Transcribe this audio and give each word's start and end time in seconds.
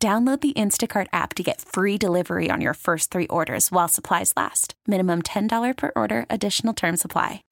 Download 0.00 0.40
the 0.40 0.52
Instacart 0.52 1.08
app 1.12 1.34
to 1.34 1.42
get 1.42 1.60
free 1.60 1.98
delivery 1.98 2.50
on 2.52 2.60
your 2.60 2.74
first 2.74 3.10
three 3.10 3.26
orders 3.26 3.72
while 3.72 3.88
supplies 3.88 4.32
last. 4.36 4.74
Minimum 4.86 5.22
$10 5.22 5.76
per 5.76 5.90
order, 5.96 6.24
additional 6.30 6.72
term 6.72 6.96
supply. 6.96 7.42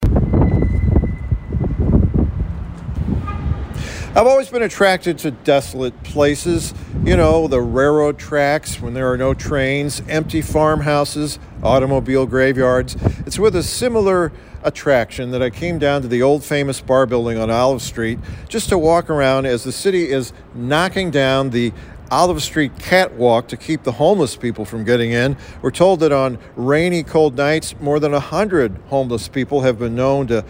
I've 4.15 4.25
always 4.25 4.49
been 4.49 4.63
attracted 4.63 5.17
to 5.19 5.31
desolate 5.31 6.01
places. 6.03 6.73
You 7.03 7.17
know, 7.17 7.49
the 7.49 7.59
railroad 7.59 8.17
tracks 8.17 8.79
when 8.79 8.93
there 8.93 9.11
are 9.11 9.17
no 9.17 9.33
trains, 9.33 10.01
empty 10.07 10.41
farmhouses, 10.41 11.39
automobile 11.61 12.25
graveyards. 12.25 12.95
It's 13.25 13.37
with 13.37 13.57
a 13.57 13.63
similar 13.63 14.31
attraction 14.63 15.31
that 15.31 15.43
I 15.43 15.49
came 15.49 15.79
down 15.79 16.01
to 16.01 16.07
the 16.07 16.21
old 16.21 16.43
Famous 16.43 16.79
Barr 16.81 17.05
building 17.05 17.37
on 17.37 17.51
Olive 17.51 17.81
Street 17.81 18.19
just 18.47 18.69
to 18.69 18.77
walk 18.77 19.09
around 19.09 19.45
as 19.45 19.65
the 19.65 19.71
city 19.71 20.09
is 20.09 20.33
knocking 20.55 21.11
down 21.11 21.51
the 21.51 21.73
Olive 22.09 22.41
Street 22.41 22.77
catwalk 22.79 23.47
to 23.49 23.57
keep 23.57 23.83
the 23.83 23.93
homeless 23.93 24.35
people 24.35 24.65
from 24.65 24.83
getting 24.83 25.11
in. 25.11 25.37
We're 25.61 25.71
told 25.71 25.99
that 26.01 26.11
on 26.11 26.37
rainy, 26.55 27.03
cold 27.03 27.35
nights, 27.35 27.75
more 27.79 27.99
than 27.99 28.13
100 28.13 28.77
homeless 28.87 29.27
people 29.27 29.61
have 29.61 29.79
been 29.79 29.95
known 29.95 30.27
to 30.27 30.45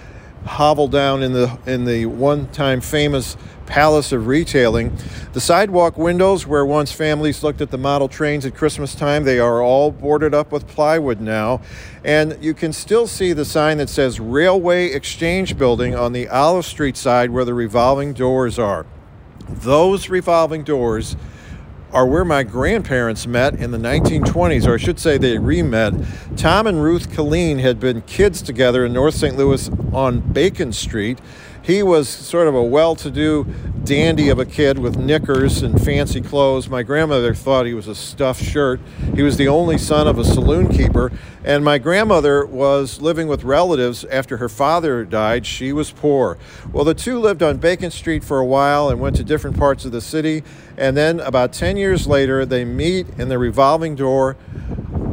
hovel 0.46 0.88
down 0.88 1.24
in 1.24 1.34
the 1.34 1.58
in 1.66 1.86
the 1.86 2.06
one-time 2.06 2.80
famous 2.80 3.36
palace 3.66 4.12
of 4.12 4.28
retailing. 4.28 4.96
The 5.34 5.42
sidewalk 5.42 5.98
windows 5.98 6.48
where 6.48 6.66
once 6.66 6.92
families 6.92 7.44
looked 7.44 7.60
at 7.60 7.70
the 7.70 7.78
model 7.78 8.08
trains 8.08 8.46
at 8.46 8.56
Christmas 8.56 8.96
time, 8.96 9.26
they 9.26 9.40
are 9.40 9.62
all 9.62 9.92
boarded 9.92 10.34
up 10.34 10.52
with 10.52 10.68
plywood 10.68 11.20
now. 11.20 11.62
And 12.06 12.38
you 12.42 12.54
can 12.54 12.72
still 12.72 13.08
see 13.08 13.34
the 13.34 13.44
sign 13.44 13.78
that 13.80 13.90
says 13.90 14.20
Railway 14.20 14.92
Exchange 14.92 15.58
Building 15.58 15.96
on 15.96 16.14
the 16.14 16.30
Olive 16.30 16.66
Street 16.66 16.96
side 16.96 17.30
where 17.32 17.44
the 17.44 17.54
revolving 17.54 18.14
doors 18.14 18.58
are. 18.58 18.86
Those 19.50 20.10
revolving 20.10 20.64
doors 20.64 21.18
are 21.92 22.06
where 22.06 22.26
my 22.26 22.44
grandparents 22.44 23.26
met 23.26 23.56
in 23.56 23.72
the 23.72 23.78
1920s, 23.78 24.68
or 24.68 24.74
I 24.74 24.78
should 24.78 25.00
say 25.00 25.18
they 25.18 25.38
re 25.38 25.62
met. 25.62 25.94
Tom 26.36 26.68
and 26.68 26.84
Ruth 26.84 27.10
Killeen 27.10 27.60
had 27.60 27.80
been 27.80 28.02
kids 28.02 28.42
together 28.42 28.86
in 28.86 28.94
North 28.94 29.16
St. 29.16 29.38
Louis 29.38 29.70
on 29.94 30.20
Bacon 30.20 30.74
Street. 30.74 31.20
He 31.62 31.84
was 31.84 32.08
sort 32.08 32.48
of 32.48 32.56
a 32.56 32.64
well 32.64 32.96
to 32.96 33.12
do 33.12 33.46
dandy 33.88 34.28
of 34.28 34.38
a 34.38 34.46
kid 34.46 34.78
with 34.78 34.98
knickers 34.98 35.62
and 35.62 35.82
fancy 35.82 36.20
clothes. 36.20 36.68
My 36.68 36.84
grandmother 36.84 37.34
thought 37.34 37.66
he 37.66 37.74
was 37.74 37.88
a 37.88 37.96
stuffed 37.96 38.44
shirt. 38.44 38.82
He 39.16 39.22
was 39.22 39.38
the 39.38 39.48
only 39.48 39.78
son 39.78 40.10
of 40.10 40.20
a 40.20 40.26
saloon 40.26 40.68
keeper. 40.68 41.10
And 41.46 41.64
my 41.64 41.78
grandmother 41.78 42.46
was 42.46 43.00
living 43.00 43.30
with 43.30 43.46
relatives 43.46 44.04
after 44.04 44.38
her 44.38 44.50
father 44.50 45.06
died. 45.06 45.46
She 45.46 45.72
was 45.72 45.92
poor. 45.92 46.38
Well, 46.74 46.84
the 46.84 46.94
two 46.94 47.18
lived 47.18 47.42
on 47.42 47.58
Bacon 47.58 47.90
Street 47.90 48.26
for 48.26 48.40
a 48.40 48.46
while 48.46 48.90
and 48.90 49.00
went 49.00 49.16
to 49.16 49.24
different 49.24 49.58
parts 49.58 49.86
of 49.86 49.94
the 49.94 50.02
city. 50.02 50.44
And 50.78 50.98
then 50.98 51.22
about 51.22 51.54
10 51.54 51.78
years 51.78 52.08
later, 52.08 52.46
they 52.46 52.66
meet 52.66 53.08
in 53.18 53.30
the 53.30 53.38
revolving 53.38 53.96
door 53.96 54.36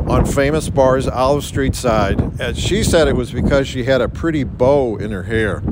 on 0.08 0.26
Famous 0.26 0.68
Barr's 0.68 1.06
Olive 1.06 1.44
Street 1.44 1.76
side. 1.76 2.20
And 2.40 2.58
she 2.58 2.82
said 2.82 3.06
it 3.06 3.14
was 3.14 3.30
because 3.30 3.68
she 3.68 3.84
had 3.84 4.00
a 4.00 4.08
pretty 4.08 4.42
bow 4.42 4.96
in 4.96 5.12
her 5.12 5.22
hair. 5.22 5.62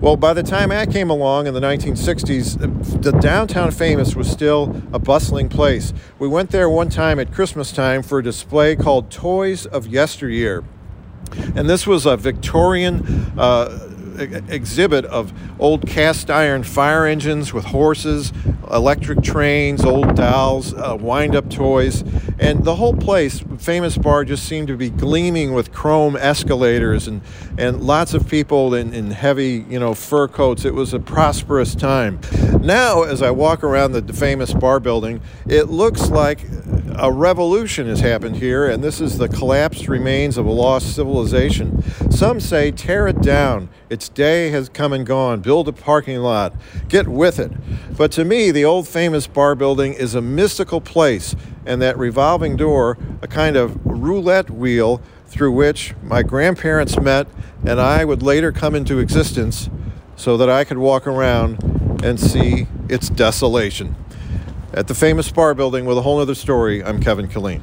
Well, 0.00 0.16
by 0.16 0.34
the 0.34 0.42
time 0.42 0.70
I 0.70 0.86
came 0.86 1.08
along 1.08 1.46
in 1.46 1.54
the 1.54 1.60
1960s, 1.60 3.02
the 3.02 3.12
downtown 3.12 3.70
famous 3.70 4.14
was 4.14 4.28
still 4.28 4.82
a 4.92 4.98
bustling 4.98 5.48
place. 5.48 5.94
We 6.18 6.28
went 6.28 6.50
there 6.50 6.68
one 6.68 6.90
time 6.90 7.18
at 7.18 7.32
Christmas 7.32 7.72
time 7.72 8.02
for 8.02 8.18
a 8.18 8.22
display 8.22 8.76
called 8.76 9.10
Toys 9.10 9.66
of 9.66 9.86
Yesteryear. 9.86 10.64
And 11.56 11.70
this 11.70 11.86
was 11.86 12.06
a 12.06 12.16
Victorian 12.16 13.32
uh, 13.38 13.88
exhibit 14.18 15.04
of 15.06 15.32
old 15.58 15.86
cast 15.86 16.30
iron 16.30 16.64
fire 16.64 17.06
engines 17.06 17.52
with 17.52 17.66
horses, 17.66 18.32
electric 18.70 19.22
trains, 19.22 19.84
old 19.84 20.14
dolls, 20.14 20.74
uh, 20.74 20.96
wind 20.98 21.34
up 21.34 21.50
toys. 21.50 22.02
And 22.38 22.64
the 22.64 22.76
whole 22.76 22.94
place, 22.94 23.42
Famous 23.58 23.96
Barr, 23.96 24.24
just 24.24 24.44
seemed 24.44 24.68
to 24.68 24.76
be 24.76 24.90
gleaming 24.90 25.52
with 25.52 25.72
chrome 25.72 26.16
escalators 26.16 27.06
and, 27.06 27.20
and 27.58 27.82
lots 27.82 28.14
of 28.14 28.28
people 28.28 28.74
in, 28.74 28.92
in 28.92 29.10
heavy, 29.10 29.64
you 29.68 29.78
know, 29.78 29.94
fur 29.94 30.28
coats. 30.28 30.64
It 30.64 30.74
was 30.74 30.92
a 30.92 31.00
prosperous 31.00 31.74
time. 31.74 32.20
Now, 32.60 33.02
as 33.02 33.22
I 33.22 33.30
walk 33.30 33.62
around 33.62 33.92
the 33.92 34.12
Famous 34.12 34.52
Barr 34.52 34.80
building, 34.80 35.20
it 35.46 35.64
looks 35.68 36.08
like 36.08 36.40
a 36.96 37.10
revolution 37.10 37.86
has 37.88 38.00
happened 38.00 38.36
here, 38.36 38.68
and 38.68 38.82
this 38.82 39.00
is 39.00 39.18
the 39.18 39.28
collapsed 39.28 39.88
remains 39.88 40.38
of 40.38 40.46
a 40.46 40.50
lost 40.50 40.94
civilization. 40.94 41.82
Some 42.10 42.40
say 42.40 42.70
tear 42.70 43.08
it 43.08 43.20
down. 43.20 43.68
Its 43.90 44.08
day 44.08 44.50
has 44.50 44.68
come 44.68 44.92
and 44.92 45.04
gone. 45.06 45.40
Build 45.40 45.68
a 45.68 45.72
parking 45.72 46.18
lot. 46.18 46.54
Get 46.88 47.08
with 47.08 47.38
it. 47.38 47.52
But 47.96 48.12
to 48.12 48.24
me, 48.24 48.50
the 48.54 48.64
old 48.64 48.86
Famous 48.86 49.26
Barr 49.26 49.54
building 49.54 49.94
is 49.94 50.14
a 50.14 50.20
mystical 50.20 50.80
place, 50.80 51.34
and 51.66 51.82
that 51.82 51.98
revolving 51.98 52.56
door, 52.56 52.96
a 53.20 53.26
kind 53.26 53.56
of 53.56 53.84
roulette 53.84 54.48
wheel 54.48 55.02
through 55.26 55.50
which 55.50 55.94
my 56.02 56.22
grandparents 56.22 56.98
met 57.00 57.26
and 57.66 57.80
I 57.80 58.04
would 58.04 58.22
later 58.22 58.52
come 58.52 58.74
into 58.76 59.00
existence 59.00 59.68
so 60.14 60.36
that 60.36 60.48
I 60.48 60.62
could 60.62 60.78
walk 60.78 61.06
around 61.06 62.02
and 62.04 62.20
see 62.20 62.68
its 62.88 63.08
desolation. 63.08 63.96
At 64.72 64.86
the 64.86 64.94
Famous 64.94 65.30
Barr 65.32 65.54
building 65.54 65.84
with 65.84 65.98
a 65.98 66.02
whole 66.02 66.20
other 66.20 66.34
story, 66.34 66.84
I'm 66.84 67.00
Kevin 67.00 67.26
Killeen. 67.26 67.62